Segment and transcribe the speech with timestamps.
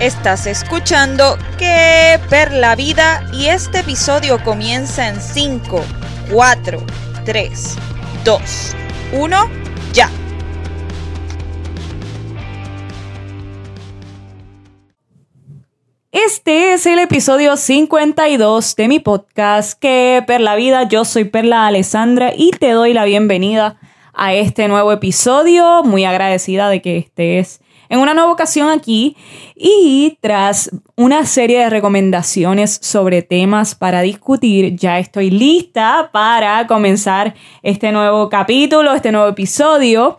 [0.00, 5.82] Estás escuchando Que Per la Vida y este episodio comienza en 5,
[6.30, 6.78] 4,
[7.24, 7.78] 3,
[8.22, 8.76] 2,
[9.14, 9.36] 1,
[9.94, 10.10] ya.
[16.12, 20.86] Este es el episodio 52 de mi podcast Que Per la Vida.
[20.86, 23.80] Yo soy Perla Alessandra y te doy la bienvenida
[24.12, 25.82] a este nuevo episodio.
[25.84, 29.16] Muy agradecida de que estés en una nueva ocasión aquí
[29.54, 37.34] y tras una serie de recomendaciones sobre temas para discutir, ya estoy lista para comenzar
[37.62, 40.18] este nuevo capítulo, este nuevo episodio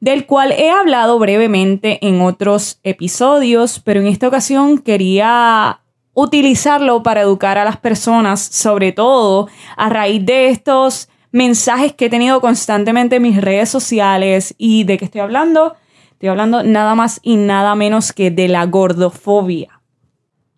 [0.00, 5.80] del cual he hablado brevemente en otros episodios, pero en esta ocasión quería
[6.14, 12.10] utilizarlo para educar a las personas, sobre todo a raíz de estos mensajes que he
[12.10, 15.76] tenido constantemente en mis redes sociales y de qué estoy hablando
[16.18, 19.80] Estoy hablando nada más y nada menos que de la gordofobia.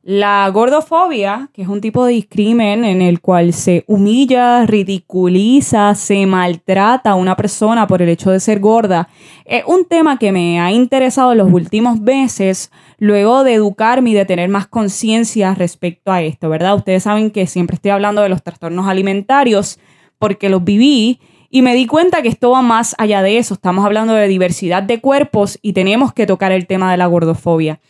[0.02, 6.24] La gordofobia, que es un tipo de discrimen en el cual se humilla, ridiculiza, se
[6.24, 9.10] maltrata a una persona por el hecho de ser gorda,
[9.44, 14.24] es un tema que me ha interesado los últimos meses luego de educarme y de
[14.24, 16.76] tener más conciencia respecto a esto, ¿verdad?
[16.76, 19.78] Ustedes saben que siempre estoy hablando de los trastornos alimentarios
[20.18, 21.20] porque los viví
[21.50, 23.54] y me di cuenta que esto va más allá de eso.
[23.54, 27.80] Estamos hablando de diversidad de cuerpos y tenemos que tocar el tema de la gordofobia.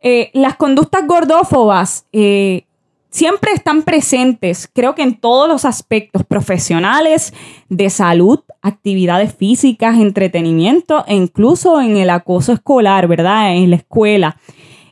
[0.00, 2.66] Eh, las conductas gordófobas eh,
[3.08, 7.32] siempre están presentes, creo que en todos los aspectos profesionales,
[7.70, 13.54] de salud, actividades físicas, entretenimiento e incluso en el acoso escolar, ¿verdad?
[13.54, 14.36] En la escuela.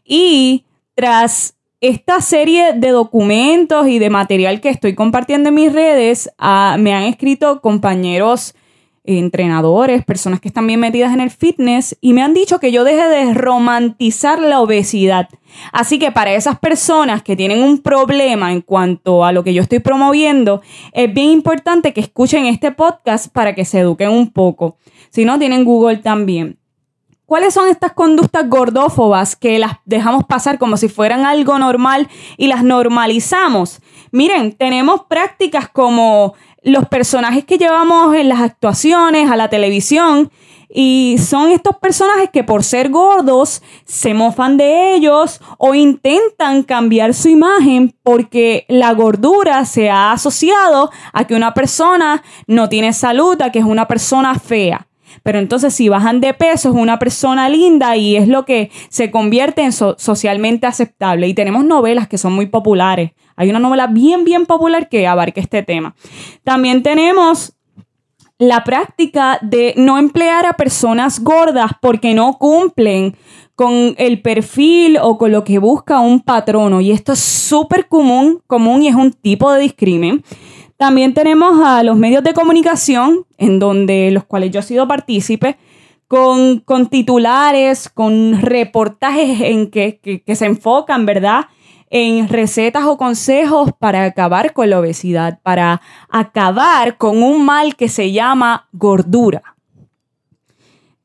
[0.04, 1.53] Y tras
[1.88, 6.94] esta serie de documentos y de material que estoy compartiendo en mis redes, ah, me
[6.94, 8.54] han escrito compañeros
[9.04, 12.84] entrenadores, personas que están bien metidas en el fitness y me han dicho que yo
[12.84, 15.28] deje de romantizar la obesidad.
[15.72, 19.60] Así que para esas personas que tienen un problema en cuanto a lo que yo
[19.60, 20.62] estoy promoviendo,
[20.92, 24.78] es bien importante que escuchen este podcast para que se eduquen un poco.
[25.10, 26.58] Si no, tienen Google también.
[27.26, 32.48] ¿Cuáles son estas conductas gordófobas que las dejamos pasar como si fueran algo normal y
[32.48, 33.80] las normalizamos?
[34.10, 40.30] Miren, tenemos prácticas como los personajes que llevamos en las actuaciones, a la televisión,
[40.68, 47.14] y son estos personajes que por ser gordos se mofan de ellos o intentan cambiar
[47.14, 53.40] su imagen porque la gordura se ha asociado a que una persona no tiene salud,
[53.40, 54.88] a que es una persona fea.
[55.22, 59.10] Pero entonces si bajan de peso es una persona linda y es lo que se
[59.10, 61.28] convierte en socialmente aceptable.
[61.28, 63.12] Y tenemos novelas que son muy populares.
[63.36, 65.94] Hay una novela bien, bien popular que abarca este tema.
[66.44, 67.54] También tenemos
[68.38, 73.16] la práctica de no emplear a personas gordas porque no cumplen
[73.54, 76.80] con el perfil o con lo que busca un patrono.
[76.80, 80.24] Y esto es súper común, común y es un tipo de discrimen.
[80.76, 85.56] También tenemos a los medios de comunicación, en donde los cuales yo he sido partícipe,
[86.08, 91.46] con, con titulares, con reportajes en que, que se enfocan, ¿verdad?
[91.90, 97.88] en recetas o consejos para acabar con la obesidad, para acabar con un mal que
[97.88, 99.54] se llama gordura.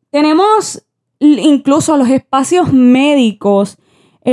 [0.09, 0.83] Tenemos
[1.19, 3.77] incluso los espacios médicos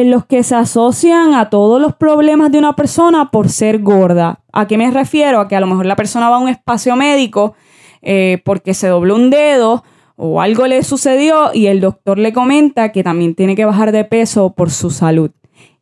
[0.00, 4.40] en los que se asocian a todos los problemas de una persona por ser gorda.
[4.52, 5.40] ¿A qué me refiero?
[5.40, 7.54] A que a lo mejor la persona va a un espacio médico
[8.02, 9.84] eh, porque se dobló un dedo
[10.16, 14.04] o algo le sucedió y el doctor le comenta que también tiene que bajar de
[14.04, 15.30] peso por su salud.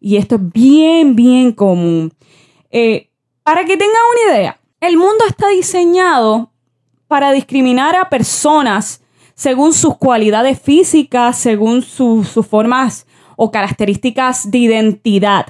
[0.00, 2.12] Y esto es bien, bien común.
[2.70, 3.10] Eh,
[3.42, 6.50] para que tengan una idea, el mundo está diseñado
[7.08, 9.02] para discriminar a personas
[9.34, 15.46] según sus cualidades físicas, según sus formas o características de identidad.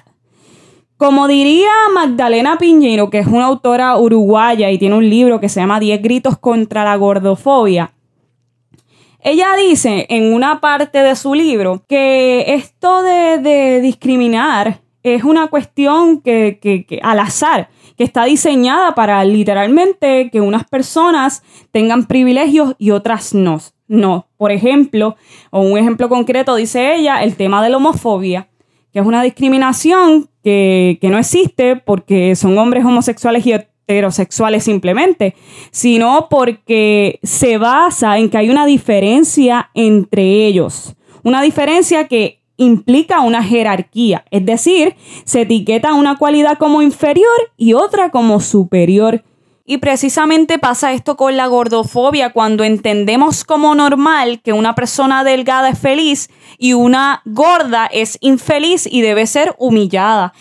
[0.97, 5.61] Como diría Magdalena Piñero, que es una autora uruguaya y tiene un libro que se
[5.61, 7.93] llama Diez gritos contra la gordofobia,
[9.25, 16.20] ella dice en una parte de su libro que esto de, discriminar es una cuestión
[16.20, 21.43] que, al azar, que está diseñada para literalmente que unas personas
[21.73, 23.61] tengan privilegios y otras no.
[23.87, 25.17] No, por ejemplo,
[25.51, 28.49] o un ejemplo concreto, dice ella, el tema de la homofobia,
[28.93, 35.35] que es una discriminación que, no existe porque son hombres homosexuales y heterosexuales simplemente,
[35.71, 43.21] sino porque se basa en que hay una diferencia entre ellos, una diferencia que implica
[43.21, 44.95] una jerarquía, es decir,
[45.25, 49.25] se etiqueta una cualidad como inferior y otra como superior.
[49.66, 55.70] Y precisamente pasa esto con la gordofobia, cuando entendemos como normal que una persona delgada
[55.70, 56.28] es feliz
[56.58, 60.34] y una gorda es infeliz y debe ser humillada.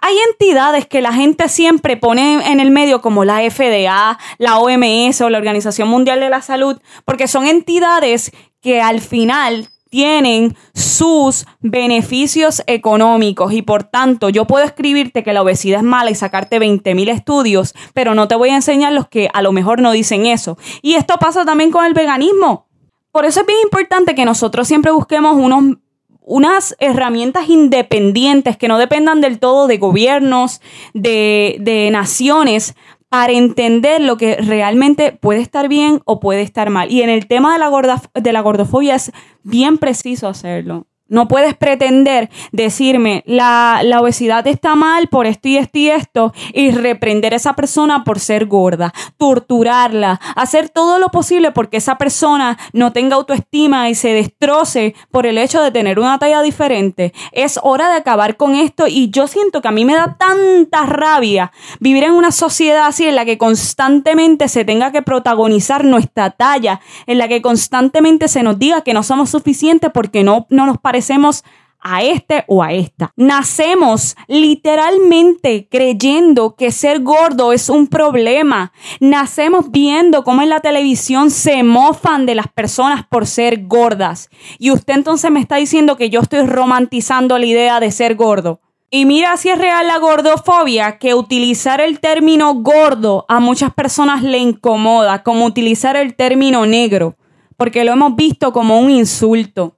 [0.00, 5.20] Hay entidades que la gente siempre pone en el medio como la FDA, la OMS
[5.22, 8.30] o la Organización Mundial de la Salud, porque son entidades
[8.60, 15.42] que al final tienen sus beneficios económicos y por tanto yo puedo escribirte que la
[15.42, 19.08] obesidad es mala y sacarte 20 mil estudios, pero no te voy a enseñar los
[19.08, 20.58] que a lo mejor no dicen eso.
[20.82, 22.66] Y esto pasa también con el veganismo.
[23.10, 25.78] Por eso es bien importante que nosotros siempre busquemos unos,
[26.20, 30.60] unas herramientas independientes que no dependan del todo de gobiernos,
[30.92, 32.74] de, de naciones,
[33.08, 36.90] para entender lo que realmente puede estar bien o puede estar mal.
[36.90, 39.12] Y en el tema de la, de la gordofobia es
[39.44, 40.87] bien preciso hacerlo.
[41.08, 46.34] No puedes pretender decirme la, la, obesidad está mal por esto y esto y esto
[46.52, 51.96] y reprender a esa persona por ser gorda, torturarla, hacer todo lo posible porque esa
[51.96, 57.14] persona no tenga autoestima y se destroce por el hecho de tener una talla diferente.
[57.32, 60.84] Es hora de acabar con esto y yo siento que a mí me da tanta
[60.84, 66.32] rabia vivir en una sociedad así en la que constantemente se tenga que protagonizar nuestra
[66.32, 70.66] talla, en la que constantemente se nos diga que no somos suficientes porque no, no
[70.66, 71.44] nos parece parecemos
[71.80, 73.12] a este o a esta.
[73.14, 78.72] Nacemos literalmente creyendo que ser gordo es un problema.
[78.98, 84.28] Nacemos viendo cómo en la televisión se mofan de las personas por ser gordas.
[84.58, 88.60] Y usted entonces me está diciendo que yo estoy romantizando la idea de ser gordo.
[88.90, 94.24] Y mira si es real la gordofobia, que utilizar el término gordo a muchas personas
[94.24, 97.14] le incomoda, como utilizar el término negro,
[97.56, 99.77] porque lo hemos visto como un insulto.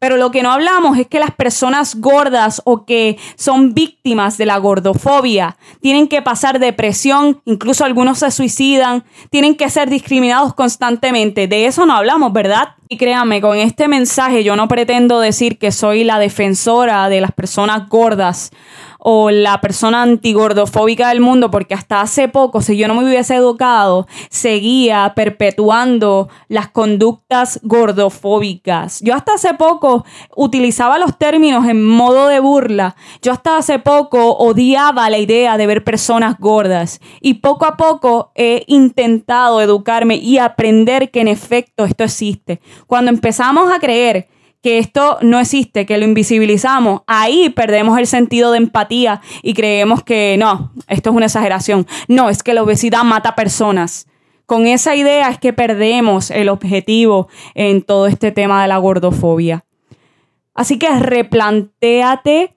[0.00, 4.46] Pero lo que no hablamos es que las personas gordas o que son víctimas de
[4.46, 11.48] la gordofobia tienen que pasar depresión, incluso algunos se suicidan, tienen que ser discriminados constantemente.
[11.48, 12.76] De eso no hablamos, ¿verdad?
[12.88, 17.32] Y créanme, con este mensaje yo no pretendo decir que soy la defensora de las
[17.32, 18.52] personas gordas
[19.00, 23.34] o la persona antigordofóbica del mundo, porque hasta hace poco, si yo no me hubiese
[23.34, 29.00] educado, seguía perpetuando las conductas gordofóbicas.
[29.00, 30.04] Yo hasta hace poco
[30.36, 32.94] utilizaba los términos en modo de burla.
[33.22, 37.00] Yo hasta hace poco odiaba la idea de ver personas gordas.
[37.20, 42.60] Y poco a poco he intentado educarme y aprender que en efecto esto existe.
[42.86, 44.28] Cuando empezamos a creer
[44.62, 50.02] que esto no existe, que lo invisibilizamos, ahí perdemos el sentido de empatía y creemos
[50.02, 51.86] que no, esto es una exageración.
[52.08, 54.06] No, es que la obesidad mata personas.
[54.46, 59.64] Con esa idea es que perdemos el objetivo en todo este tema de la gordofobia.
[60.54, 62.56] Así que replantéate,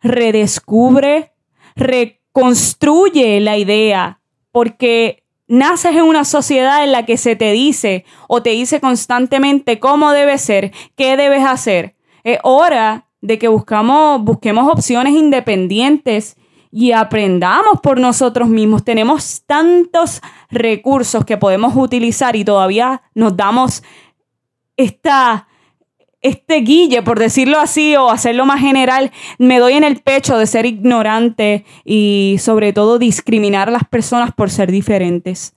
[0.00, 1.32] redescubre,
[1.74, 4.20] reconstruye la idea,
[4.52, 9.78] porque naces en una sociedad en la que se te dice o te dice constantemente
[9.78, 11.96] cómo debe ser, qué debes hacer.
[12.22, 16.36] Es hora de que buscamos, busquemos opciones independientes
[16.70, 18.84] y aprendamos por nosotros mismos.
[18.84, 20.20] Tenemos tantos
[20.50, 23.82] recursos que podemos utilizar y todavía nos damos
[24.76, 25.46] esta
[26.24, 30.46] este guille, por decirlo así, o hacerlo más general, me doy en el pecho de
[30.46, 35.54] ser ignorante y sobre todo discriminar a las personas por ser diferentes.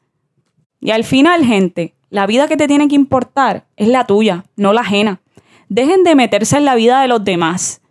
[0.81, 4.74] Y al final, gente, la vida que te tiene que importar es la tuya, no
[4.74, 5.22] la ajena.
[5.70, 7.82] Dejen de meterse en la vida de los demás.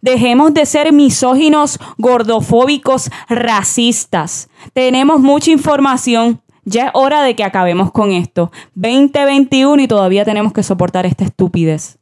[0.00, 4.48] Dejemos de ser misóginos, gordofóbicos, racistas.
[4.72, 6.40] Tenemos mucha información.
[6.64, 8.52] Ya es hora de que acabemos con esto.
[8.76, 11.99] 2021 y todavía tenemos que soportar esta estupidez.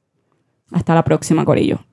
[0.71, 1.88] Hasta la próxima, Corillo.